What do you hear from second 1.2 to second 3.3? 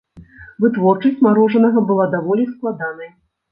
марожанага была даволі складанай.